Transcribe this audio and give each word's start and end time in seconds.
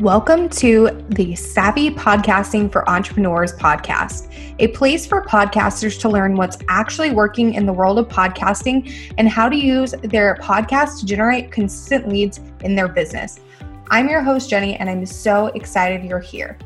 Welcome 0.00 0.48
to 0.60 1.04
the 1.10 1.34
Savvy 1.34 1.90
Podcasting 1.90 2.72
for 2.72 2.88
Entrepreneurs 2.88 3.52
podcast, 3.52 4.32
a 4.58 4.68
place 4.68 5.04
for 5.04 5.22
podcasters 5.26 6.00
to 6.00 6.08
learn 6.08 6.36
what's 6.36 6.56
actually 6.70 7.10
working 7.10 7.52
in 7.52 7.66
the 7.66 7.72
world 7.74 7.98
of 7.98 8.08
podcasting 8.08 9.12
and 9.18 9.28
how 9.28 9.50
to 9.50 9.56
use 9.56 9.92
their 10.02 10.36
podcast 10.36 11.00
to 11.00 11.04
generate 11.04 11.52
consistent 11.52 12.08
leads 12.08 12.40
in 12.64 12.74
their 12.74 12.88
business. 12.88 13.40
I'm 13.90 14.08
your 14.08 14.22
host, 14.22 14.48
Jenny, 14.48 14.74
and 14.76 14.88
I'm 14.88 15.04
so 15.04 15.48
excited 15.48 16.02
you're 16.02 16.18
here. 16.18 16.56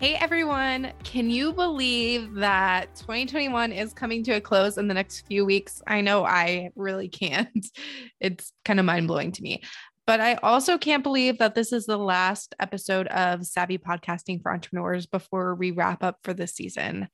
Hey 0.00 0.14
everyone, 0.14 0.94
can 1.04 1.28
you 1.28 1.52
believe 1.52 2.32
that 2.36 2.96
2021 2.96 3.70
is 3.70 3.92
coming 3.92 4.24
to 4.24 4.32
a 4.32 4.40
close 4.40 4.78
in 4.78 4.88
the 4.88 4.94
next 4.94 5.26
few 5.26 5.44
weeks? 5.44 5.82
I 5.86 6.00
know 6.00 6.24
I 6.24 6.70
really 6.74 7.10
can't. 7.10 7.66
It's 8.18 8.50
kind 8.64 8.80
of 8.80 8.86
mind 8.86 9.08
blowing 9.08 9.30
to 9.32 9.42
me. 9.42 9.62
But 10.06 10.20
I 10.20 10.36
also 10.36 10.78
can't 10.78 11.02
believe 11.02 11.36
that 11.36 11.54
this 11.54 11.70
is 11.70 11.84
the 11.84 11.98
last 11.98 12.54
episode 12.58 13.08
of 13.08 13.44
Savvy 13.44 13.76
Podcasting 13.76 14.40
for 14.40 14.50
Entrepreneurs 14.50 15.04
before 15.04 15.54
we 15.54 15.70
wrap 15.70 16.02
up 16.02 16.16
for 16.24 16.32
this 16.32 16.54
season. 16.54 17.08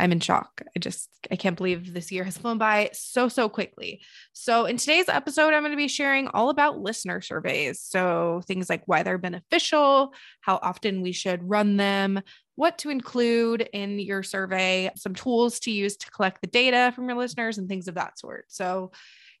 I'm 0.00 0.12
in 0.12 0.20
shock. 0.20 0.62
I 0.74 0.78
just 0.78 1.08
I 1.30 1.36
can't 1.36 1.56
believe 1.56 1.92
this 1.92 2.10
year 2.10 2.24
has 2.24 2.38
flown 2.38 2.58
by 2.58 2.90
so 2.92 3.28
so 3.28 3.48
quickly. 3.48 4.00
So 4.32 4.64
in 4.64 4.78
today's 4.78 5.08
episode 5.08 5.52
I'm 5.52 5.62
going 5.62 5.72
to 5.72 5.76
be 5.76 5.88
sharing 5.88 6.28
all 6.28 6.48
about 6.48 6.80
listener 6.80 7.20
surveys. 7.20 7.80
So 7.80 8.40
things 8.46 8.70
like 8.70 8.82
why 8.86 9.02
they're 9.02 9.18
beneficial, 9.18 10.14
how 10.40 10.58
often 10.62 11.02
we 11.02 11.12
should 11.12 11.48
run 11.48 11.76
them, 11.76 12.20
what 12.56 12.78
to 12.78 12.90
include 12.90 13.68
in 13.72 13.98
your 13.98 14.22
survey, 14.22 14.90
some 14.96 15.14
tools 15.14 15.60
to 15.60 15.70
use 15.70 15.96
to 15.98 16.10
collect 16.10 16.40
the 16.40 16.46
data 16.46 16.92
from 16.94 17.08
your 17.08 17.18
listeners 17.18 17.58
and 17.58 17.68
things 17.68 17.86
of 17.86 17.96
that 17.96 18.18
sort. 18.18 18.46
So 18.48 18.92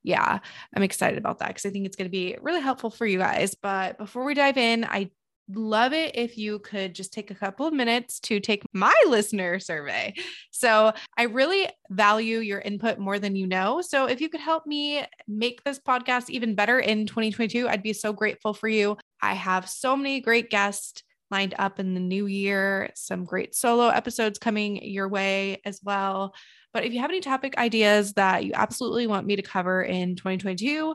yeah, 0.02 0.38
I'm 0.74 0.82
excited 0.82 1.18
about 1.18 1.38
that 1.38 1.48
because 1.48 1.66
I 1.66 1.70
think 1.70 1.86
it's 1.86 1.96
going 1.96 2.06
to 2.06 2.10
be 2.10 2.36
really 2.40 2.60
helpful 2.60 2.90
for 2.90 3.06
you 3.06 3.18
guys. 3.18 3.54
But 3.54 3.98
before 3.98 4.24
we 4.24 4.34
dive 4.34 4.56
in, 4.56 4.84
I 4.84 5.10
love 5.56 5.92
it 5.92 6.16
if 6.16 6.36
you 6.36 6.58
could 6.60 6.94
just 6.94 7.12
take 7.12 7.30
a 7.30 7.34
couple 7.34 7.66
of 7.66 7.72
minutes 7.72 8.20
to 8.20 8.40
take 8.40 8.62
my 8.72 8.94
listener 9.06 9.58
survey. 9.58 10.14
So, 10.50 10.92
I 11.16 11.24
really 11.24 11.68
value 11.90 12.38
your 12.38 12.60
input 12.60 12.98
more 12.98 13.18
than 13.18 13.36
you 13.36 13.46
know. 13.46 13.80
So, 13.80 14.06
if 14.06 14.20
you 14.20 14.28
could 14.28 14.40
help 14.40 14.66
me 14.66 15.04
make 15.28 15.62
this 15.64 15.78
podcast 15.78 16.30
even 16.30 16.54
better 16.54 16.78
in 16.78 17.06
2022, 17.06 17.68
I'd 17.68 17.82
be 17.82 17.92
so 17.92 18.12
grateful 18.12 18.54
for 18.54 18.68
you. 18.68 18.96
I 19.22 19.34
have 19.34 19.68
so 19.68 19.96
many 19.96 20.20
great 20.20 20.50
guests 20.50 21.02
lined 21.30 21.54
up 21.58 21.78
in 21.78 21.94
the 21.94 22.00
new 22.00 22.26
year, 22.26 22.90
some 22.94 23.24
great 23.24 23.54
solo 23.54 23.88
episodes 23.88 24.38
coming 24.38 24.84
your 24.84 25.08
way 25.08 25.60
as 25.64 25.80
well. 25.82 26.34
But 26.72 26.84
if 26.84 26.92
you 26.92 27.00
have 27.00 27.10
any 27.10 27.20
topic 27.20 27.56
ideas 27.58 28.14
that 28.14 28.44
you 28.44 28.52
absolutely 28.54 29.06
want 29.06 29.26
me 29.26 29.36
to 29.36 29.42
cover 29.42 29.82
in 29.82 30.16
2022, 30.16 30.94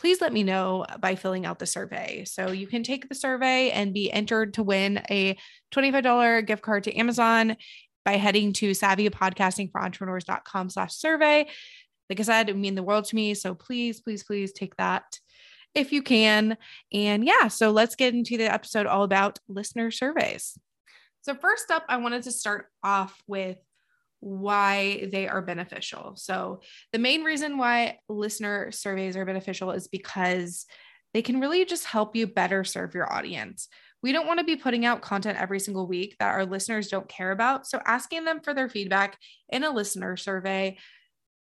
please 0.00 0.20
let 0.22 0.32
me 0.32 0.42
know 0.42 0.86
by 0.98 1.14
filling 1.14 1.44
out 1.44 1.58
the 1.58 1.66
survey. 1.66 2.24
So 2.24 2.52
you 2.52 2.66
can 2.66 2.82
take 2.82 3.10
the 3.10 3.14
survey 3.14 3.70
and 3.70 3.92
be 3.92 4.10
entered 4.10 4.54
to 4.54 4.62
win 4.62 5.02
a 5.10 5.36
$25 5.74 6.46
gift 6.46 6.62
card 6.62 6.84
to 6.84 6.96
Amazon 6.96 7.54
by 8.06 8.12
heading 8.12 8.54
to 8.54 8.70
savvypodcastingforentrepreneurs.com 8.70 10.70
slash 10.70 10.94
survey. 10.94 11.48
Like 12.08 12.18
I 12.18 12.22
said, 12.22 12.48
it 12.48 12.52
would 12.52 12.62
mean 12.62 12.76
the 12.76 12.82
world 12.82 13.04
to 13.04 13.14
me. 13.14 13.34
So 13.34 13.54
please, 13.54 14.00
please, 14.00 14.24
please 14.24 14.54
take 14.54 14.74
that 14.76 15.18
if 15.74 15.92
you 15.92 16.02
can. 16.02 16.56
And 16.94 17.22
yeah, 17.22 17.48
so 17.48 17.70
let's 17.70 17.94
get 17.94 18.14
into 18.14 18.38
the 18.38 18.50
episode 18.50 18.86
all 18.86 19.02
about 19.02 19.38
listener 19.48 19.90
surveys. 19.90 20.58
So 21.20 21.34
first 21.34 21.70
up, 21.70 21.84
I 21.90 21.98
wanted 21.98 22.22
to 22.22 22.32
start 22.32 22.68
off 22.82 23.22
with 23.26 23.58
why 24.20 25.08
they 25.10 25.26
are 25.26 25.42
beneficial. 25.42 26.14
So, 26.16 26.60
the 26.92 26.98
main 26.98 27.24
reason 27.24 27.58
why 27.58 27.98
listener 28.08 28.70
surveys 28.70 29.16
are 29.16 29.24
beneficial 29.24 29.72
is 29.72 29.88
because 29.88 30.66
they 31.12 31.22
can 31.22 31.40
really 31.40 31.64
just 31.64 31.86
help 31.86 32.14
you 32.14 32.26
better 32.26 32.62
serve 32.62 32.94
your 32.94 33.12
audience. 33.12 33.68
We 34.02 34.12
don't 34.12 34.26
want 34.26 34.38
to 34.38 34.44
be 34.44 34.56
putting 34.56 34.86
out 34.86 35.02
content 35.02 35.38
every 35.38 35.60
single 35.60 35.86
week 35.86 36.16
that 36.18 36.30
our 36.30 36.46
listeners 36.46 36.88
don't 36.88 37.08
care 37.08 37.32
about. 37.32 37.66
So, 37.66 37.80
asking 37.84 38.24
them 38.24 38.40
for 38.40 38.54
their 38.54 38.68
feedback 38.68 39.18
in 39.48 39.64
a 39.64 39.70
listener 39.70 40.16
survey 40.16 40.78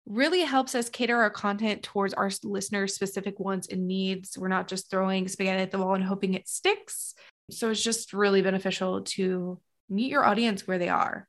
really 0.06 0.42
helps 0.42 0.74
us 0.74 0.88
cater 0.88 1.20
our 1.20 1.30
content 1.30 1.82
towards 1.82 2.14
our 2.14 2.30
listeners' 2.44 2.94
specific 2.94 3.40
wants 3.40 3.68
and 3.68 3.88
needs. 3.88 4.38
We're 4.38 4.48
not 4.48 4.68
just 4.68 4.90
throwing 4.90 5.26
spaghetti 5.28 5.62
at 5.62 5.70
the 5.70 5.78
wall 5.78 5.94
and 5.94 6.04
hoping 6.04 6.34
it 6.34 6.48
sticks. 6.48 7.14
So, 7.50 7.70
it's 7.70 7.82
just 7.82 8.12
really 8.12 8.42
beneficial 8.42 9.02
to 9.02 9.60
meet 9.88 10.10
your 10.10 10.24
audience 10.24 10.66
where 10.66 10.78
they 10.78 10.90
are. 10.90 11.26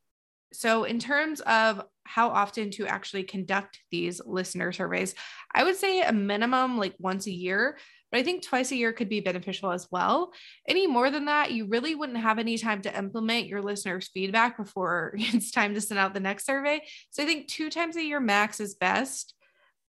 So, 0.54 0.86
in 0.86 1.00
terms 1.00 1.42
of 1.42 1.84
how 2.04 2.30
often 2.30 2.72
to 2.72 2.88
actually 2.88 3.24
conduct 3.24 3.80
these 3.92 4.22
listener 4.26 4.72
surveys, 4.72 5.14
I 5.54 5.64
would 5.64 5.76
say 5.76 6.02
a 6.02 6.14
minimum 6.14 6.78
like 6.78 6.96
once 7.00 7.28
a 7.28 7.32
year, 7.32 7.78
but 8.12 8.20
I 8.20 8.24
think 8.24 8.44
twice 8.44 8.72
a 8.72 8.78
year 8.78 8.94
could 8.94 9.10
be 9.10 9.20
beneficial 9.20 9.72
as 9.72 9.88
well. 9.92 10.32
Any 10.68 10.88
more 10.88 11.12
than 11.12 11.26
that, 11.26 11.52
you 11.52 11.68
really 11.68 11.96
wouldn't 11.96 12.20
have 12.20 12.40
any 12.40 12.58
time 12.58 12.82
to 12.84 12.98
implement 12.98 13.48
your 13.48 13.62
listeners' 13.62 14.10
feedback 14.14 14.58
before 14.58 15.14
it's 15.18 15.52
time 15.52 15.74
to 15.74 15.82
send 15.82 16.00
out 16.00 16.14
the 16.14 16.20
next 16.22 16.46
survey. 16.46 16.82
So, 17.10 17.24
I 17.24 17.26
think 17.26 17.48
two 17.48 17.70
times 17.70 17.98
a 17.98 18.04
year 18.04 18.20
max 18.20 18.60
is 18.60 18.76
best, 18.76 19.34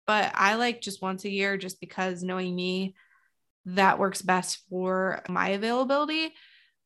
but 0.08 0.32
I 0.36 0.56
like 0.56 0.82
just 0.82 1.02
once 1.02 1.26
a 1.26 1.30
year 1.30 1.58
just 1.58 1.82
because 1.82 2.24
knowing 2.24 2.56
me, 2.56 2.96
that 3.66 4.00
works 4.00 4.22
best 4.22 4.60
for 4.70 5.22
my 5.28 5.50
availability 5.50 6.34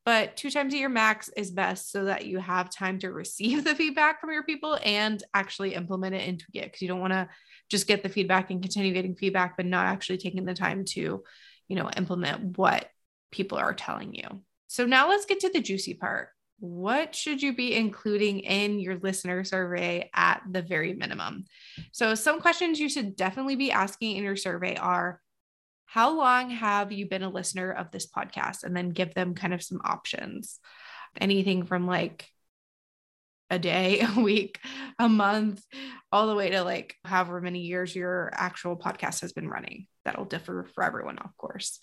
but 0.10 0.36
two 0.36 0.50
times 0.50 0.74
a 0.74 0.78
year 0.78 0.90
max 0.90 1.30
is 1.38 1.52
best 1.52 1.92
so 1.92 2.06
that 2.06 2.26
you 2.26 2.40
have 2.40 2.68
time 2.72 2.98
to 2.98 3.12
receive 3.12 3.64
the 3.64 3.76
feedback 3.76 4.20
from 4.20 4.32
your 4.32 4.42
people 4.42 4.76
and 4.84 5.22
actually 5.36 5.76
implement 5.76 6.16
it 6.16 6.28
into 6.28 6.46
it 6.56 6.64
because 6.64 6.82
you 6.82 6.88
don't 6.88 7.00
want 7.00 7.14
to 7.14 7.30
just 7.70 7.86
get 7.86 8.02
the 8.02 8.10
feedback 8.10 8.50
and 8.50 8.64
continue 8.64 8.92
getting 8.92 9.16
feedback 9.16 9.56
but 9.56 9.68
not 9.68 9.86
actually 9.86 10.18
taking 10.18 10.46
the 10.46 10.56
time 10.56 10.84
to 10.84 11.24
you 11.68 11.76
know 11.76 11.92
implement 11.96 12.58
what 12.58 12.88
people 13.30 13.60
are 13.60 13.76
telling 13.76 14.16
you. 14.16 14.28
So 14.66 14.88
now 14.88 15.10
let's 15.10 15.28
get 15.28 15.42
to 15.42 15.50
the 15.50 15.62
juicy 15.62 15.94
part. 15.94 16.30
What 16.58 17.14
should 17.14 17.44
you 17.44 17.56
be 17.56 17.76
including 17.76 18.40
in 18.40 18.80
your 18.80 18.98
listener 18.98 19.44
survey 19.44 20.10
at 20.16 20.42
the 20.50 20.64
very 20.64 20.94
minimum? 20.94 21.46
So 21.92 22.16
some 22.16 22.42
questions 22.42 22.80
you 22.80 22.90
should 22.90 23.16
definitely 23.16 23.58
be 23.58 23.72
asking 23.72 24.16
in 24.16 24.24
your 24.24 24.36
survey 24.36 24.76
are 24.76 25.22
how 25.92 26.16
long 26.16 26.52
have 26.52 26.92
you 26.92 27.08
been 27.08 27.24
a 27.24 27.30
listener 27.30 27.72
of 27.72 27.90
this 27.90 28.06
podcast? 28.06 28.64
And 28.64 28.78
then 28.78 28.90
give 28.90 29.16
them 29.16 29.34
kind 29.34 29.56
of 29.56 29.64
some 29.64 29.82
options. 29.84 30.60
Anything 31.20 31.66
from 31.66 31.88
like 31.88 32.28
a 33.50 33.58
day, 33.58 34.02
a 34.16 34.22
week, 34.22 34.60
a 35.00 35.10
month, 35.10 35.66
all 36.12 36.28
the 36.28 36.36
way 36.36 36.52
to 36.52 36.64
like 36.64 36.96
however 37.04 37.42
many 37.42 37.62
years 37.62 37.96
your 37.96 38.30
actual 38.34 38.78
podcast 38.78 39.22
has 39.22 39.34
been 39.34 39.50
running. 39.50 39.88
That'll 40.06 40.26
differ 40.26 40.68
for 40.76 40.84
everyone, 40.84 41.18
of 41.18 41.36
course. 41.38 41.80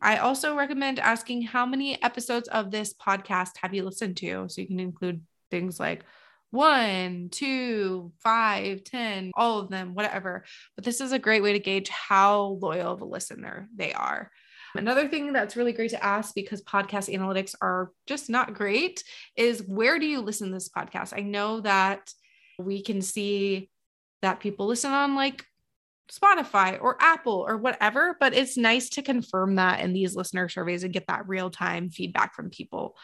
I 0.00 0.16
also 0.16 0.56
recommend 0.56 0.98
asking 0.98 1.42
how 1.42 1.66
many 1.66 2.02
episodes 2.02 2.48
of 2.48 2.70
this 2.70 2.94
podcast 2.94 3.50
have 3.60 3.74
you 3.74 3.84
listened 3.84 4.16
to? 4.18 4.46
So 4.48 4.62
you 4.62 4.68
can 4.68 4.80
include 4.80 5.20
things 5.50 5.78
like 5.78 6.04
one, 6.50 7.28
two, 7.30 8.12
five, 8.22 8.84
ten, 8.84 9.30
all 9.34 9.60
of 9.60 9.70
them, 9.70 9.94
whatever. 9.94 10.44
But 10.76 10.84
this 10.84 11.00
is 11.00 11.12
a 11.12 11.18
great 11.18 11.42
way 11.42 11.52
to 11.52 11.58
gauge 11.58 11.88
how 11.88 12.58
loyal 12.60 12.92
of 12.92 13.02
a 13.02 13.06
listener 13.06 13.68
they 13.74 13.92
are. 13.92 14.30
Another 14.76 15.08
thing 15.08 15.32
that's 15.32 15.56
really 15.56 15.72
great 15.72 15.90
to 15.90 16.04
ask 16.04 16.34
because 16.34 16.62
podcast 16.62 17.12
analytics 17.12 17.54
are 17.60 17.90
just 18.06 18.30
not 18.30 18.54
great 18.54 19.02
is 19.36 19.64
where 19.66 19.98
do 19.98 20.06
you 20.06 20.20
listen 20.20 20.48
to 20.48 20.54
this 20.54 20.68
podcast? 20.68 21.12
I 21.16 21.22
know 21.22 21.60
that 21.60 22.12
we 22.58 22.82
can 22.82 23.02
see 23.02 23.68
that 24.22 24.40
people 24.40 24.66
listen 24.66 24.92
on 24.92 25.16
like 25.16 25.44
Spotify 26.10 26.78
or 26.80 26.96
Apple 27.00 27.44
or 27.46 27.56
whatever, 27.56 28.16
but 28.18 28.34
it's 28.34 28.56
nice 28.56 28.90
to 28.90 29.02
confirm 29.02 29.56
that 29.56 29.80
in 29.80 29.92
these 29.92 30.14
listener 30.14 30.48
surveys 30.48 30.84
and 30.84 30.92
get 30.92 31.06
that 31.06 31.28
real 31.28 31.50
time 31.50 31.90
feedback 31.90 32.34
from 32.34 32.50
people. 32.50 32.96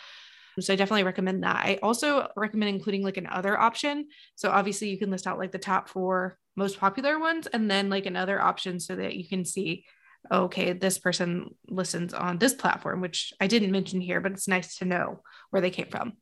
So 0.61 0.73
I 0.73 0.77
definitely 0.77 1.05
recommend 1.05 1.43
that. 1.43 1.57
I 1.57 1.79
also 1.83 2.29
recommend 2.37 2.71
including 2.71 3.03
like 3.03 3.17
an 3.17 3.27
other 3.27 3.59
option. 3.59 4.09
So 4.37 4.51
obviously 4.51 4.89
you 4.89 4.99
can 4.99 5.11
list 5.11 5.27
out 5.27 5.39
like 5.39 5.53
the 5.53 5.59
top 5.59 5.89
four 5.89 6.39
most 6.57 6.81
popular 6.81 7.19
ones 7.19 7.47
and 7.47 7.71
then 7.71 7.91
like 7.91 8.07
another 8.07 8.41
option 8.41 8.81
so 8.81 8.97
that 8.97 9.15
you 9.15 9.29
can 9.29 9.45
see 9.45 9.85
okay, 10.33 10.73
this 10.73 10.99
person 10.99 11.55
listens 11.69 12.13
on 12.13 12.39
this 12.39 12.55
platform, 12.55 13.01
which 13.01 13.33
I 13.41 13.47
didn't 13.47 13.71
mention 13.71 14.01
here, 14.01 14.21
but 14.21 14.33
it's 14.33 14.49
nice 14.49 14.79
to 14.79 14.85
know 14.85 15.23
where 15.51 15.63
they 15.63 15.71
came 15.71 15.89
from. 15.89 16.15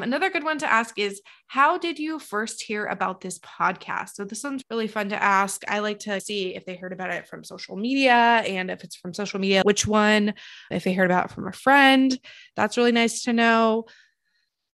Another 0.00 0.30
good 0.30 0.44
one 0.44 0.58
to 0.58 0.72
ask 0.72 0.98
is 0.98 1.20
How 1.46 1.78
did 1.78 1.98
you 1.98 2.18
first 2.18 2.62
hear 2.62 2.86
about 2.86 3.20
this 3.20 3.38
podcast? 3.40 4.10
So, 4.14 4.24
this 4.24 4.44
one's 4.44 4.62
really 4.70 4.86
fun 4.86 5.08
to 5.08 5.22
ask. 5.22 5.62
I 5.68 5.80
like 5.80 6.00
to 6.00 6.20
see 6.20 6.54
if 6.54 6.64
they 6.64 6.76
heard 6.76 6.92
about 6.92 7.10
it 7.10 7.26
from 7.26 7.44
social 7.44 7.76
media 7.76 8.12
and 8.12 8.70
if 8.70 8.84
it's 8.84 8.96
from 8.96 9.12
social 9.12 9.40
media, 9.40 9.62
which 9.64 9.86
one, 9.86 10.34
if 10.70 10.84
they 10.84 10.92
heard 10.92 11.10
about 11.10 11.26
it 11.26 11.34
from 11.34 11.48
a 11.48 11.52
friend. 11.52 12.18
That's 12.56 12.76
really 12.76 12.92
nice 12.92 13.22
to 13.22 13.32
know. 13.32 13.86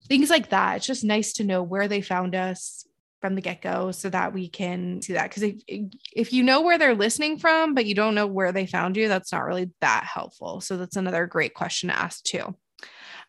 Things 0.07 0.29
like 0.29 0.49
that. 0.49 0.77
It's 0.77 0.85
just 0.85 1.03
nice 1.03 1.33
to 1.33 1.43
know 1.43 1.63
where 1.63 1.87
they 1.87 2.01
found 2.01 2.35
us 2.35 2.87
from 3.21 3.33
the 3.33 3.41
get-go 3.41 3.91
so 3.91 4.07
that 4.07 4.33
we 4.33 4.47
can 4.47 5.01
see 5.01 5.13
that 5.13 5.29
because 5.29 5.41
if, 5.41 5.55
if 6.15 6.31
you 6.31 6.43
know 6.43 6.61
where 6.61 6.77
they're 6.77 6.93
listening 6.93 7.39
from 7.39 7.73
but 7.73 7.87
you 7.87 7.95
don't 7.95 8.13
know 8.13 8.27
where 8.27 8.51
they 8.51 8.67
found 8.67 8.95
you 8.95 9.07
that's 9.07 9.31
not 9.31 9.43
really 9.45 9.71
that 9.81 10.03
helpful 10.03 10.61
so 10.61 10.77
that's 10.77 10.95
another 10.95 11.25
great 11.25 11.55
question 11.55 11.89
to 11.89 11.97
ask 11.97 12.23
too 12.23 12.55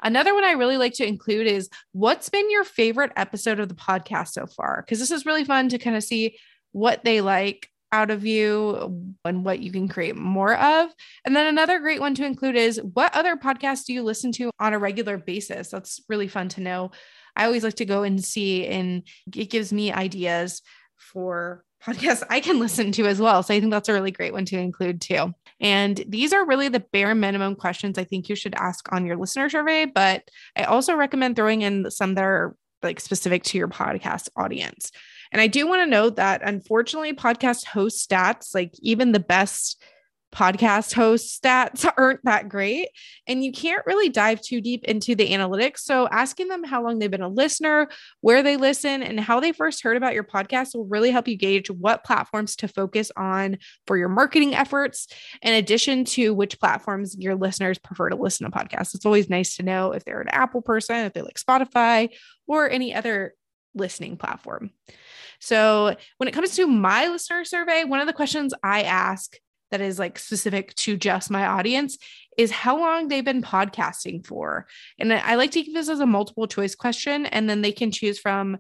Another 0.02 0.34
one 0.34 0.44
I 0.44 0.52
really 0.52 0.76
like 0.76 0.94
to 0.94 1.06
include 1.06 1.46
is 1.46 1.68
what's 1.92 2.28
been 2.28 2.50
your 2.50 2.64
favorite 2.64 3.12
episode 3.16 3.60
of 3.60 3.68
the 3.68 3.74
podcast 3.74 4.28
so 4.28 4.46
far? 4.46 4.82
Because 4.84 4.98
this 4.98 5.10
is 5.10 5.26
really 5.26 5.44
fun 5.44 5.68
to 5.70 5.78
kind 5.78 5.96
of 5.96 6.04
see 6.04 6.38
what 6.72 7.04
they 7.04 7.20
like. 7.20 7.70
out 7.92 8.10
of 8.10 8.26
you 8.26 9.14
and 9.24 9.44
what 9.44 9.60
you 9.60 9.70
can 9.70 9.88
create 9.88 10.16
more 10.16 10.54
of. 10.54 10.90
And 11.24 11.34
then 11.36 11.46
another 11.46 11.78
great 11.78 12.00
one 12.00 12.14
to 12.16 12.24
include 12.24 12.56
is 12.56 12.80
what 12.94 13.14
other 13.14 13.36
podcasts 13.36 13.84
do 13.84 13.92
you 13.92 14.02
listen 14.02 14.32
to 14.32 14.50
on 14.58 14.74
a 14.74 14.78
regular 14.78 15.16
basis? 15.18 15.68
That's 15.68 16.02
really 16.08 16.28
fun 16.28 16.48
to 16.50 16.60
know. 16.60 16.90
I 17.36 17.44
always 17.44 17.64
like 17.64 17.74
to 17.74 17.84
go 17.84 18.02
and 18.02 18.22
see, 18.22 18.66
and 18.66 19.02
it 19.34 19.50
gives 19.50 19.72
me 19.72 19.92
ideas 19.92 20.62
for 20.96 21.64
podcasts 21.84 22.22
I 22.30 22.40
can 22.40 22.58
listen 22.58 22.92
to 22.92 23.06
as 23.06 23.20
well. 23.20 23.42
So 23.42 23.54
I 23.54 23.60
think 23.60 23.72
that's 23.72 23.88
a 23.88 23.92
really 23.92 24.10
great 24.10 24.32
one 24.32 24.44
to 24.46 24.58
include 24.58 25.00
too. 25.00 25.32
And 25.60 26.02
these 26.08 26.32
are 26.32 26.46
really 26.46 26.68
the 26.68 26.80
bare 26.80 27.14
minimum 27.14 27.54
questions 27.54 27.98
I 27.98 28.04
think 28.04 28.28
you 28.28 28.36
should 28.36 28.54
ask 28.56 28.92
on 28.92 29.06
your 29.06 29.16
listener 29.16 29.48
survey. 29.48 29.86
But 29.86 30.28
I 30.56 30.64
also 30.64 30.94
recommend 30.94 31.36
throwing 31.36 31.62
in 31.62 31.90
some 31.90 32.14
that 32.14 32.24
are 32.24 32.56
like 32.82 33.00
specific 33.00 33.42
to 33.44 33.58
your 33.58 33.68
podcast 33.68 34.28
audience. 34.36 34.92
And 35.32 35.40
I 35.40 35.46
do 35.46 35.66
want 35.66 35.82
to 35.82 35.90
note 35.90 36.16
that 36.16 36.42
unfortunately, 36.42 37.12
podcast 37.12 37.64
host 37.66 38.08
stats, 38.08 38.54
like 38.54 38.72
even 38.80 39.12
the 39.12 39.20
best 39.20 39.82
podcast 40.36 40.92
host 40.92 41.42
stats 41.42 41.90
aren't 41.96 42.22
that 42.24 42.48
great 42.48 42.88
and 43.26 43.42
you 43.42 43.50
can't 43.50 43.84
really 43.86 44.10
dive 44.10 44.40
too 44.42 44.60
deep 44.60 44.84
into 44.84 45.14
the 45.14 45.30
analytics. 45.30 45.78
So 45.78 46.06
asking 46.08 46.48
them 46.48 46.62
how 46.62 46.82
long 46.82 46.98
they've 46.98 47.10
been 47.10 47.22
a 47.22 47.28
listener, 47.28 47.88
where 48.20 48.42
they 48.42 48.56
listen, 48.56 49.02
and 49.02 49.18
how 49.18 49.40
they 49.40 49.52
first 49.52 49.82
heard 49.82 49.96
about 49.96 50.14
your 50.14 50.24
podcast 50.24 50.74
will 50.74 50.84
really 50.84 51.10
help 51.10 51.26
you 51.26 51.36
gauge 51.36 51.70
what 51.70 52.04
platforms 52.04 52.54
to 52.56 52.68
focus 52.68 53.10
on 53.16 53.56
for 53.86 53.96
your 53.96 54.10
marketing 54.10 54.54
efforts, 54.54 55.08
in 55.40 55.54
addition 55.54 56.04
to 56.04 56.34
which 56.34 56.60
platforms 56.60 57.16
your 57.18 57.34
listeners 57.34 57.78
prefer 57.78 58.10
to 58.10 58.16
listen 58.16 58.50
to 58.50 58.56
podcasts. 58.56 58.94
It's 58.94 59.06
always 59.06 59.30
nice 59.30 59.56
to 59.56 59.62
know 59.62 59.92
if 59.92 60.04
they're 60.04 60.20
an 60.20 60.28
Apple 60.28 60.60
person, 60.60 60.96
if 60.96 61.14
they 61.14 61.22
like 61.22 61.40
Spotify 61.40 62.10
or 62.46 62.68
any 62.68 62.94
other 62.94 63.34
listening 63.74 64.16
platform. 64.16 64.70
So, 65.38 65.96
when 66.16 66.28
it 66.28 66.32
comes 66.32 66.56
to 66.56 66.66
my 66.66 67.08
listener 67.08 67.44
survey, 67.44 67.84
one 67.84 68.00
of 68.00 68.06
the 68.06 68.12
questions 68.12 68.54
I 68.62 68.82
ask 68.82 69.36
that 69.70 69.80
is 69.80 69.98
like 69.98 70.18
specific 70.18 70.74
to 70.76 70.96
just 70.96 71.30
my 71.30 71.46
audience 71.46 71.98
is 72.38 72.50
how 72.50 72.78
long 72.78 73.08
they've 73.08 73.24
been 73.24 73.42
podcasting 73.42 74.26
for. 74.26 74.66
And 74.98 75.12
I 75.12 75.34
like 75.36 75.50
to 75.52 75.62
keep 75.62 75.74
this 75.74 75.88
as 75.88 76.00
a 76.00 76.06
multiple 76.06 76.46
choice 76.46 76.74
question, 76.74 77.26
and 77.26 77.48
then 77.48 77.62
they 77.62 77.72
can 77.72 77.90
choose 77.90 78.18
from 78.18 78.58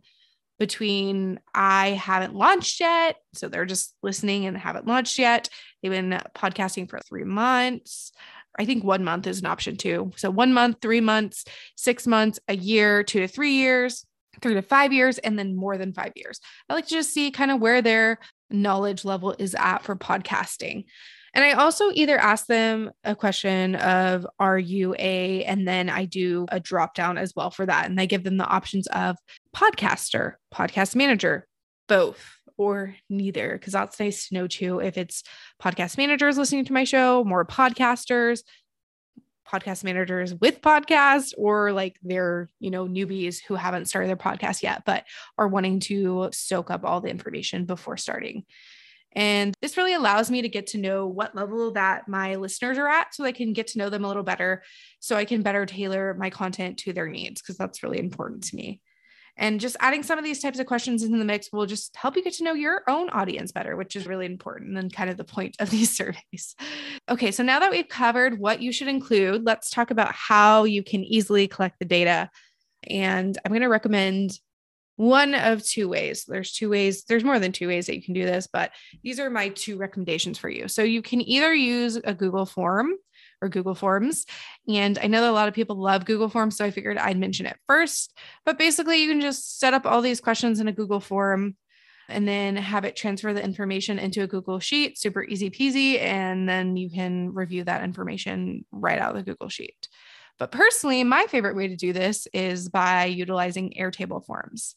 between 0.58 1.38
I 1.54 1.90
haven't 1.90 2.34
launched 2.34 2.80
yet. 2.80 3.16
So 3.34 3.48
they're 3.48 3.66
just 3.66 3.94
listening 4.02 4.46
and 4.46 4.56
haven't 4.56 4.86
launched 4.86 5.18
yet. 5.18 5.48
They've 5.82 5.92
been 5.92 6.20
podcasting 6.34 6.88
for 6.88 6.98
three 7.00 7.24
months. 7.24 8.12
I 8.58 8.64
think 8.64 8.82
one 8.82 9.04
month 9.04 9.26
is 9.26 9.40
an 9.40 9.46
option 9.46 9.76
too. 9.76 10.12
So 10.16 10.30
one 10.30 10.54
month, 10.54 10.78
three 10.80 11.02
months, 11.02 11.44
six 11.76 12.06
months, 12.06 12.40
a 12.48 12.56
year, 12.56 13.02
two 13.02 13.20
to 13.20 13.28
three 13.28 13.52
years, 13.52 14.06
three 14.40 14.54
to 14.54 14.62
five 14.62 14.92
years, 14.94 15.18
and 15.18 15.38
then 15.38 15.54
more 15.54 15.76
than 15.76 15.92
five 15.92 16.12
years. 16.16 16.40
I 16.68 16.74
like 16.74 16.86
to 16.86 16.94
just 16.94 17.12
see 17.12 17.30
kind 17.30 17.50
of 17.50 17.60
where 17.60 17.82
their 17.82 18.18
knowledge 18.50 19.04
level 19.04 19.34
is 19.38 19.54
at 19.54 19.82
for 19.82 19.96
podcasting. 19.96 20.84
And 21.34 21.44
I 21.44 21.52
also 21.52 21.90
either 21.92 22.16
ask 22.16 22.46
them 22.46 22.90
a 23.04 23.14
question 23.14 23.74
of, 23.74 24.26
are 24.38 24.58
you 24.58 24.94
a, 24.98 25.44
and 25.44 25.68
then 25.68 25.90
I 25.90 26.06
do 26.06 26.46
a 26.50 26.58
drop 26.58 26.94
down 26.94 27.18
as 27.18 27.34
well 27.36 27.50
for 27.50 27.66
that. 27.66 27.84
And 27.86 28.00
I 28.00 28.06
give 28.06 28.24
them 28.24 28.38
the 28.38 28.46
options 28.46 28.86
of 28.86 29.16
podcaster, 29.54 30.34
podcast 30.54 30.96
manager, 30.96 31.46
both 31.88 32.26
or 32.56 32.96
neither, 33.10 33.52
because 33.52 33.74
that's 33.74 34.00
nice 34.00 34.28
to 34.28 34.34
know 34.34 34.46
too. 34.46 34.80
If 34.80 34.96
it's 34.96 35.22
podcast 35.62 35.98
managers 35.98 36.38
listening 36.38 36.64
to 36.64 36.72
my 36.72 36.84
show, 36.84 37.22
more 37.22 37.44
podcasters, 37.44 38.40
podcast 39.50 39.84
managers 39.84 40.34
with 40.34 40.60
podcasts 40.60 41.32
or 41.36 41.72
like 41.72 41.96
they're, 42.02 42.50
you 42.60 42.70
know, 42.70 42.86
newbies 42.86 43.38
who 43.46 43.54
haven't 43.54 43.86
started 43.86 44.08
their 44.08 44.16
podcast 44.16 44.62
yet, 44.62 44.82
but 44.84 45.04
are 45.38 45.48
wanting 45.48 45.80
to 45.80 46.28
soak 46.32 46.70
up 46.70 46.84
all 46.84 47.00
the 47.00 47.10
information 47.10 47.64
before 47.64 47.96
starting. 47.96 48.44
And 49.12 49.54
this 49.62 49.78
really 49.78 49.94
allows 49.94 50.30
me 50.30 50.42
to 50.42 50.48
get 50.48 50.68
to 50.68 50.78
know 50.78 51.06
what 51.06 51.34
level 51.34 51.72
that 51.72 52.06
my 52.06 52.34
listeners 52.34 52.76
are 52.76 52.88
at 52.88 53.14
so 53.14 53.24
I 53.24 53.32
can 53.32 53.54
get 53.54 53.68
to 53.68 53.78
know 53.78 53.88
them 53.88 54.04
a 54.04 54.08
little 54.08 54.22
better 54.22 54.62
so 55.00 55.16
I 55.16 55.24
can 55.24 55.40
better 55.40 55.64
tailor 55.64 56.14
my 56.14 56.28
content 56.28 56.78
to 56.78 56.92
their 56.92 57.08
needs 57.08 57.40
because 57.40 57.56
that's 57.56 57.82
really 57.82 57.98
important 57.98 58.44
to 58.44 58.56
me. 58.56 58.82
And 59.38 59.60
just 59.60 59.76
adding 59.80 60.02
some 60.02 60.18
of 60.18 60.24
these 60.24 60.40
types 60.40 60.58
of 60.58 60.66
questions 60.66 61.02
into 61.02 61.18
the 61.18 61.24
mix 61.24 61.52
will 61.52 61.66
just 61.66 61.94
help 61.96 62.16
you 62.16 62.24
get 62.24 62.32
to 62.34 62.44
know 62.44 62.54
your 62.54 62.82
own 62.88 63.10
audience 63.10 63.52
better, 63.52 63.76
which 63.76 63.94
is 63.94 64.06
really 64.06 64.24
important 64.24 64.78
and 64.78 64.92
kind 64.92 65.10
of 65.10 65.16
the 65.16 65.24
point 65.24 65.56
of 65.58 65.70
these 65.70 65.90
surveys. 65.96 66.54
Okay, 67.08 67.30
so 67.30 67.42
now 67.42 67.60
that 67.60 67.70
we've 67.70 67.88
covered 67.88 68.38
what 68.38 68.62
you 68.62 68.72
should 68.72 68.88
include, 68.88 69.44
let's 69.44 69.70
talk 69.70 69.90
about 69.90 70.14
how 70.14 70.64
you 70.64 70.82
can 70.82 71.04
easily 71.04 71.48
collect 71.48 71.78
the 71.78 71.84
data. 71.84 72.30
And 72.88 73.36
I'm 73.44 73.50
going 73.50 73.62
to 73.62 73.68
recommend 73.68 74.38
one 74.96 75.34
of 75.34 75.62
two 75.62 75.88
ways. 75.88 76.24
There's 76.26 76.52
two 76.52 76.70
ways, 76.70 77.04
there's 77.04 77.24
more 77.24 77.38
than 77.38 77.52
two 77.52 77.68
ways 77.68 77.86
that 77.86 77.96
you 77.96 78.02
can 78.02 78.14
do 78.14 78.24
this, 78.24 78.48
but 78.50 78.72
these 79.02 79.20
are 79.20 79.28
my 79.28 79.50
two 79.50 79.76
recommendations 79.76 80.38
for 80.38 80.48
you. 80.48 80.68
So 80.68 80.82
you 80.82 81.02
can 81.02 81.20
either 81.20 81.52
use 81.54 81.96
a 81.96 82.14
Google 82.14 82.46
form 82.46 82.94
or 83.42 83.48
Google 83.48 83.74
Forms. 83.74 84.26
And 84.68 84.98
I 84.98 85.06
know 85.06 85.20
that 85.20 85.30
a 85.30 85.32
lot 85.32 85.48
of 85.48 85.54
people 85.54 85.76
love 85.76 86.04
Google 86.04 86.28
Forms, 86.28 86.56
so 86.56 86.64
I 86.64 86.70
figured 86.70 86.98
I'd 86.98 87.18
mention 87.18 87.46
it 87.46 87.58
first. 87.66 88.16
But 88.44 88.58
basically, 88.58 89.02
you 89.02 89.08
can 89.08 89.20
just 89.20 89.58
set 89.58 89.74
up 89.74 89.86
all 89.86 90.02
these 90.02 90.20
questions 90.20 90.60
in 90.60 90.68
a 90.68 90.72
Google 90.72 91.00
form 91.00 91.56
and 92.08 92.26
then 92.26 92.56
have 92.56 92.84
it 92.84 92.96
transfer 92.96 93.32
the 93.32 93.42
information 93.42 93.98
into 93.98 94.22
a 94.22 94.28
Google 94.28 94.60
Sheet, 94.60 94.98
super 94.98 95.24
easy 95.24 95.50
peasy. 95.50 96.00
And 96.00 96.48
then 96.48 96.76
you 96.76 96.88
can 96.88 97.34
review 97.34 97.64
that 97.64 97.82
information 97.82 98.64
right 98.70 98.98
out 98.98 99.16
of 99.16 99.24
the 99.24 99.30
Google 99.30 99.48
Sheet. 99.48 99.88
But 100.38 100.52
personally, 100.52 101.02
my 101.02 101.26
favorite 101.28 101.56
way 101.56 101.68
to 101.68 101.76
do 101.76 101.92
this 101.92 102.28
is 102.32 102.68
by 102.68 103.06
utilizing 103.06 103.74
Airtable 103.78 104.24
forms. 104.24 104.76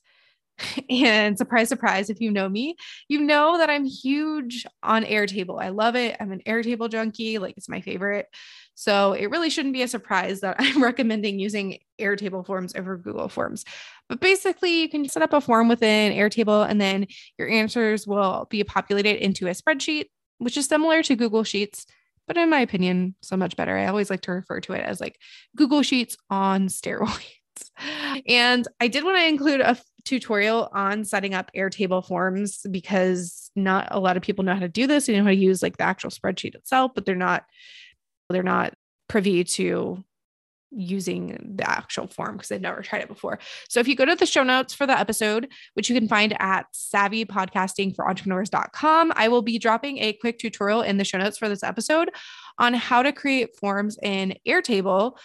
And 0.90 1.38
surprise, 1.38 1.70
surprise, 1.70 2.10
if 2.10 2.20
you 2.20 2.32
know 2.32 2.50
me, 2.50 2.76
you 3.08 3.20
know 3.20 3.58
that 3.58 3.70
I'm 3.70 3.86
huge 3.86 4.66
on 4.84 5.04
Airtable. 5.04 5.62
I 5.62 5.70
love 5.70 5.96
it. 5.96 6.18
I'm 6.20 6.32
an 6.32 6.42
Airtable 6.48 6.90
junkie, 6.90 7.38
like 7.38 7.56
it's 7.58 7.70
my 7.70 7.82
favorite. 7.82 8.28
So 8.76 9.14
it 9.14 9.30
really 9.30 9.50
shouldn't 9.50 9.74
be 9.74 9.82
a 9.82 9.88
surprise 9.88 10.42
that 10.42 10.56
I'm 10.60 10.82
recommending 10.82 11.40
using 11.40 11.80
Airtable 12.00 12.46
forms 12.46 12.74
over 12.76 12.98
Google 12.98 13.30
Forms. 13.30 13.66
But 14.08 14.20
basically, 14.20 14.82
you 14.82 14.90
can 14.90 15.08
set 15.08 15.22
up 15.22 15.34
a 15.34 15.42
form 15.42 15.68
within 15.68 16.14
Airtable 16.14 16.68
and 16.68 16.80
then 16.80 17.08
your 17.38 17.50
answers 17.50 18.08
will 18.08 18.48
be 18.50 18.64
populated 18.64 19.24
into 19.24 19.48
a 19.48 19.52
spreadsheet, 19.52 20.06
which 20.40 20.58
is 20.58 20.66
similar 20.66 21.04
to 21.04 21.16
Google 21.16 21.44
Sheets, 21.44 21.86
but 22.30 22.38
in 22.38 22.50
my 22.52 22.60
opinion, 22.60 23.16
so 23.22 23.36
much 23.36 23.56
better. 23.56 23.76
I 23.76 23.88
always 23.88 24.12
like 24.12 24.22
to 24.22 24.32
refer 24.32 24.62
to 24.62 24.74
it 24.74 24.86
as 24.86 25.02
like 25.02 25.20
Google 25.58 25.82
Sheets 25.82 26.16
on 26.30 26.68
steroids. 26.68 27.20
And 28.28 28.66
I 28.80 28.88
did 28.88 29.04
want 29.04 29.18
to 29.18 29.28
include 29.28 29.60
a 29.60 29.78
tutorial 30.10 30.70
on 30.74 31.06
setting 31.06 31.36
up 31.36 31.52
Airtable 31.56 32.06
forms 32.06 32.66
because 32.70 33.50
not 33.56 33.88
a 33.92 34.00
lot 34.00 34.18
of 34.18 34.24
people 34.24 34.44
know 34.44 34.56
how 34.56 34.60
to 34.60 34.68
do 34.68 34.88
this. 34.88 35.06
They 35.06 35.16
know 35.16 35.24
how 35.24 35.30
to 35.30 35.36
use 35.36 35.62
like 35.62 35.78
the 35.78 35.84
actual 35.84 36.10
spreadsheet 36.10 36.56
itself, 36.56 36.94
but 36.96 37.06
they're 37.06 37.16
not 37.16 37.46
they're 38.30 38.44
not 38.44 38.74
privy 39.08 39.44
to 39.44 40.04
using 40.72 41.54
the 41.56 41.70
actual 41.70 42.08
form 42.08 42.38
because 42.38 42.50
they've 42.50 42.62
never 42.62 42.82
tried 42.82 43.02
it 43.02 43.08
before. 43.08 43.40
So 43.70 43.80
if 43.80 43.88
you 43.88 43.96
go 43.96 44.06
to 44.06 44.16
the 44.16 44.28
show 44.28 44.44
notes 44.44 44.74
for 44.74 44.86
the 44.86 44.98
episode, 44.98 45.48
which 45.74 45.90
you 45.90 45.96
can 45.96 46.08
find 46.08 46.40
at 46.40 46.68
savvypodcastingforentrepreneurs.com, 46.74 49.14
I 49.16 49.28
will 49.30 49.42
be 49.42 49.58
dropping 49.58 49.98
a 50.00 50.14
quick 50.14 50.38
tutorial 50.38 50.82
in 50.82 50.98
the 50.98 51.06
show 51.06 51.18
notes 51.18 51.40
for 51.40 51.50
this 51.50 51.64
episode 51.64 52.12
on 52.60 52.76
how 52.76 53.02
to 53.02 53.12
create 53.12 53.58
forms 53.58 53.98
in 54.04 54.36
Airtable 54.48 55.18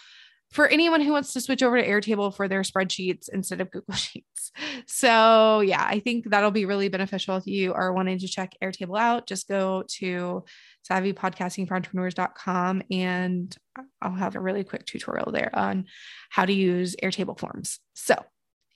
for 0.54 0.68
anyone 0.68 1.00
who 1.00 1.10
wants 1.10 1.32
to 1.32 1.40
switch 1.40 1.64
over 1.64 1.76
to 1.76 1.86
Airtable 1.86 2.32
for 2.32 2.46
their 2.46 2.62
spreadsheets 2.62 3.28
instead 3.28 3.60
of 3.60 3.72
Google 3.72 3.94
Sheets. 3.96 4.52
So, 4.86 5.60
yeah, 5.60 5.84
I 5.84 5.98
think 5.98 6.30
that'll 6.30 6.52
be 6.52 6.64
really 6.64 6.88
beneficial 6.88 7.36
if 7.36 7.46
you 7.48 7.74
are 7.74 7.92
wanting 7.92 8.20
to 8.20 8.28
check 8.28 8.54
Airtable 8.62 8.96
out. 8.96 9.26
Just 9.26 9.48
go 9.48 9.82
to 9.98 10.44
savvypodcastingforentrepreneurs.com 10.88 12.82
and 12.92 13.56
I'll 14.00 14.14
have 14.14 14.36
a 14.36 14.40
really 14.40 14.62
quick 14.62 14.86
tutorial 14.86 15.32
there 15.32 15.50
on 15.52 15.86
how 16.30 16.44
to 16.44 16.52
use 16.52 16.94
Airtable 17.02 17.36
forms. 17.36 17.80
So, 17.94 18.14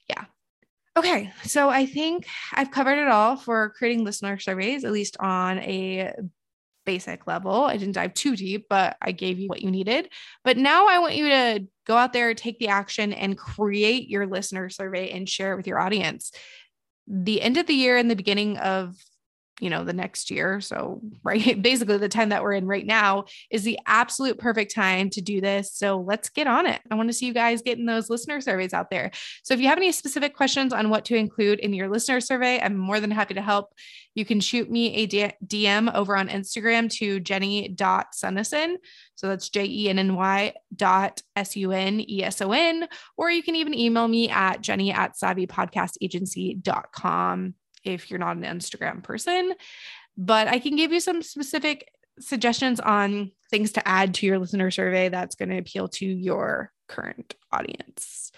yeah. 0.09 0.25
Okay, 0.97 1.31
so 1.45 1.69
I 1.69 1.85
think 1.85 2.27
I've 2.51 2.71
covered 2.71 2.99
it 2.99 3.07
all 3.07 3.37
for 3.37 3.69
creating 3.69 4.03
listener 4.03 4.37
surveys, 4.37 4.83
at 4.83 4.91
least 4.91 5.15
on 5.21 5.59
a 5.59 6.11
basic 6.89 7.27
level. 7.27 7.65
I 7.65 7.77
didn't 7.77 7.93
dive 7.93 8.15
too 8.15 8.35
deep, 8.35 8.65
but 8.67 8.97
I 8.99 9.11
gave 9.11 9.37
you 9.37 9.47
what 9.47 9.61
you 9.61 9.69
needed. 9.69 10.09
But 10.43 10.57
now 10.57 10.87
I 10.87 10.97
want 10.97 11.15
you 11.15 11.29
to 11.29 11.67
go 11.85 11.95
out 11.95 12.13
there, 12.13 12.33
take 12.33 12.57
the 12.57 12.69
action, 12.69 13.13
and 13.13 13.37
create 13.37 14.09
your 14.09 14.25
listener 14.25 14.71
survey 14.71 15.11
and 15.11 15.29
share 15.29 15.53
it 15.53 15.57
with 15.57 15.67
your 15.67 15.79
audience. 15.79 16.31
The 17.05 17.43
end 17.43 17.57
of 17.57 17.67
the 17.67 17.75
year 17.75 17.95
and 17.95 18.09
the 18.09 18.15
beginning 18.15 18.57
of 18.57 18.95
you 19.59 19.69
know 19.69 19.83
the 19.83 19.93
next 19.93 20.31
year. 20.31 20.61
So 20.61 21.01
right 21.23 21.61
basically 21.61 21.97
the 21.97 22.09
time 22.09 22.29
that 22.29 22.43
we're 22.43 22.53
in 22.53 22.67
right 22.67 22.85
now 22.85 23.25
is 23.49 23.63
the 23.63 23.79
absolute 23.85 24.37
perfect 24.37 24.73
time 24.73 25.09
to 25.11 25.21
do 25.21 25.41
this. 25.41 25.73
So 25.73 25.99
let's 25.99 26.29
get 26.29 26.47
on 26.47 26.65
it. 26.65 26.81
I 26.89 26.95
want 26.95 27.09
to 27.09 27.13
see 27.13 27.25
you 27.25 27.33
guys 27.33 27.61
getting 27.61 27.85
those 27.85 28.09
listener 28.09 28.41
surveys 28.41 28.73
out 28.73 28.89
there. 28.89 29.11
So 29.43 29.53
if 29.53 29.59
you 29.59 29.67
have 29.67 29.77
any 29.77 29.91
specific 29.91 30.35
questions 30.35 30.73
on 30.73 30.89
what 30.89 31.05
to 31.05 31.15
include 31.15 31.59
in 31.59 31.73
your 31.73 31.89
listener 31.89 32.21
survey 32.21 32.59
i'm 32.61 32.77
more 32.77 32.99
than 32.99 33.09
happy 33.11 33.35
to 33.35 33.41
help. 33.41 33.73
You 34.15 34.25
can 34.25 34.39
shoot 34.41 34.69
me 34.69 34.93
a 34.95 35.07
dm 35.07 35.93
over 35.93 36.17
on 36.17 36.29
instagram 36.29 36.91
to 36.93 37.19
jenny.suneson 37.19 38.77
so 39.15 39.27
that's 39.27 39.49
j-e-n-n-y 39.49 40.53
dot 40.75 41.21
s-u-n-e-s-o-n 41.35 42.87
or 43.17 43.31
you 43.31 43.43
can 43.43 43.55
even 43.55 43.73
email 43.73 44.07
me 44.07 44.29
at 44.29 44.61
jenny 44.61 44.91
at 44.91 45.15
savvypodcastagency.com 45.15 47.53
if 47.83 48.09
you're 48.09 48.19
not 48.19 48.37
an 48.37 48.43
Instagram 48.43 49.03
person. 49.03 49.53
but 50.17 50.47
I 50.49 50.59
can 50.59 50.75
give 50.75 50.91
you 50.91 50.99
some 50.99 51.21
specific 51.21 51.89
suggestions 52.19 52.79
on 52.81 53.31
things 53.49 53.71
to 53.71 53.87
add 53.87 54.13
to 54.15 54.25
your 54.25 54.37
listener 54.37 54.69
survey 54.69 55.07
that's 55.07 55.35
going 55.35 55.49
to 55.49 55.57
appeal 55.57 55.87
to 55.87 56.05
your 56.05 56.71
current 56.89 57.35
audience. 57.51 58.31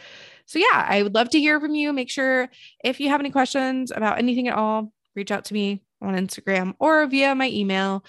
So, 0.45 0.59
yeah, 0.59 0.85
I 0.87 1.01
would 1.01 1.15
love 1.15 1.29
to 1.31 1.39
hear 1.39 1.59
from 1.59 1.73
you. 1.73 1.91
Make 1.91 2.11
sure 2.11 2.49
if 2.83 2.99
you 2.99 3.09
have 3.09 3.19
any 3.19 3.31
questions 3.31 3.91
about 3.91 4.19
anything 4.19 4.47
at 4.47 4.55
all, 4.55 4.93
reach 5.15 5.31
out 5.31 5.45
to 5.45 5.53
me 5.53 5.81
on 6.01 6.15
Instagram 6.15 6.75
or 6.79 7.05
via 7.07 7.33
my 7.33 7.49
email. 7.49 8.05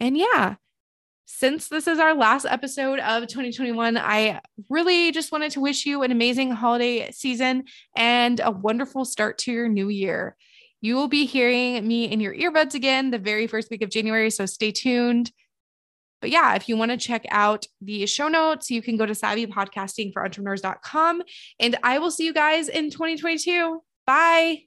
And 0.00 0.16
yeah, 0.16 0.56
since 1.26 1.68
this 1.68 1.86
is 1.86 1.98
our 1.98 2.14
last 2.14 2.46
episode 2.46 2.98
of 3.00 3.26
2021, 3.26 3.98
I 3.98 4.40
really 4.68 5.12
just 5.12 5.32
wanted 5.32 5.52
to 5.52 5.60
wish 5.60 5.84
you 5.84 6.02
an 6.02 6.12
amazing 6.12 6.52
holiday 6.52 7.10
season 7.10 7.64
and 7.94 8.40
a 8.40 8.50
wonderful 8.50 9.04
start 9.04 9.38
to 9.38 9.52
your 9.52 9.68
new 9.68 9.88
year. 9.88 10.36
You 10.80 10.94
will 10.94 11.08
be 11.08 11.26
hearing 11.26 11.86
me 11.86 12.04
in 12.04 12.20
your 12.20 12.34
earbuds 12.34 12.74
again 12.74 13.10
the 13.10 13.18
very 13.18 13.46
first 13.46 13.70
week 13.70 13.82
of 13.82 13.90
January, 13.90 14.30
so 14.30 14.46
stay 14.46 14.72
tuned. 14.72 15.30
But 16.20 16.30
yeah, 16.30 16.54
if 16.54 16.68
you 16.68 16.76
want 16.76 16.90
to 16.90 16.96
check 16.96 17.24
out 17.30 17.66
the 17.80 18.04
show 18.06 18.26
notes, 18.28 18.70
you 18.70 18.82
can 18.82 18.96
go 18.96 19.06
to 19.06 19.12
savvypodcastingforentrepreneurs.com. 19.12 21.22
And 21.60 21.76
I 21.82 21.98
will 21.98 22.10
see 22.10 22.24
you 22.24 22.32
guys 22.32 22.68
in 22.68 22.90
2022. 22.90 23.82
Bye. 24.06 24.62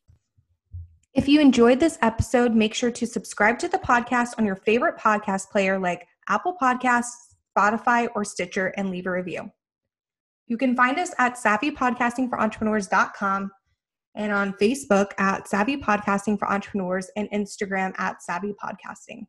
If 1.13 1.27
you 1.27 1.41
enjoyed 1.41 1.79
this 1.79 1.97
episode, 2.01 2.53
make 2.53 2.75
sure 2.75 2.91
to 2.91 3.07
subscribe 3.07 3.57
to 3.59 3.67
the 3.67 3.79
podcast 3.79 4.33
on 4.37 4.45
your 4.45 4.57
favorite 4.57 4.97
podcast 4.97 5.49
player 5.49 5.79
like 5.79 6.05
Apple 6.27 6.55
Podcasts, 6.61 7.33
Spotify, 7.57 8.09
or 8.15 8.23
Stitcher 8.23 8.67
and 8.77 8.91
leave 8.91 9.07
a 9.07 9.11
review. 9.11 9.51
You 10.45 10.57
can 10.57 10.75
find 10.75 10.99
us 10.99 11.15
at 11.17 11.35
savvypodcastingforentrepreneurs.com 11.35 13.51
and 14.15 14.31
on 14.31 14.53
Facebook 14.53 15.11
at 15.17 15.47
Savvy 15.47 15.77
Podcasting 15.77 16.37
for 16.37 16.51
Entrepreneurs 16.51 17.09
and 17.15 17.29
Instagram 17.31 17.93
at 17.99 18.21
Savvy 18.21 18.53
Podcasting. 18.63 19.25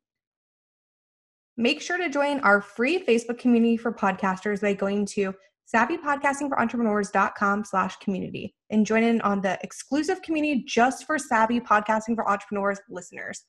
Make 1.57 1.81
sure 1.83 1.99
to 1.99 2.09
join 2.09 2.41
our 2.41 2.61
free 2.63 3.05
Facebook 3.05 3.39
community 3.39 3.77
for 3.77 3.93
podcasters 3.93 4.63
by 4.63 4.73
going 4.73 5.05
to 5.07 5.35
savvypodcastingforentrepreneurs.com 5.75 7.65
slash 7.65 7.97
community 7.97 8.55
and 8.71 8.87
join 8.87 9.03
in 9.03 9.21
on 9.21 9.41
the 9.41 9.59
exclusive 9.63 10.23
community 10.23 10.65
just 10.67 11.07
for 11.07 11.19
savvy 11.19 11.61
podcasting 11.61 12.15
for 12.15 12.29
entrepreneurs 12.29 12.81
listeners. 12.89 13.45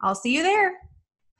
I'll 0.00 0.14
see 0.14 0.34
you 0.34 0.42
there. 0.42 0.72